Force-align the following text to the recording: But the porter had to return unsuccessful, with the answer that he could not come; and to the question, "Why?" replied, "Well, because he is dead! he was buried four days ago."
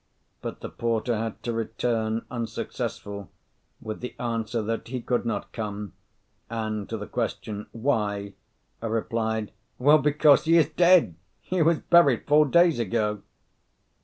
But 0.41 0.61
the 0.61 0.69
porter 0.69 1.15
had 1.15 1.43
to 1.43 1.53
return 1.53 2.25
unsuccessful, 2.31 3.29
with 3.79 3.99
the 3.99 4.15
answer 4.19 4.63
that 4.63 4.87
he 4.87 4.99
could 4.99 5.27
not 5.27 5.51
come; 5.51 5.93
and 6.49 6.89
to 6.89 6.97
the 6.97 7.05
question, 7.05 7.67
"Why?" 7.71 8.33
replied, 8.81 9.51
"Well, 9.77 9.99
because 9.99 10.45
he 10.45 10.57
is 10.57 10.69
dead! 10.69 11.13
he 11.39 11.61
was 11.61 11.81
buried 11.81 12.23
four 12.25 12.47
days 12.47 12.79
ago." 12.79 13.21